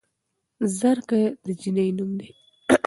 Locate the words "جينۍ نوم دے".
1.59-2.29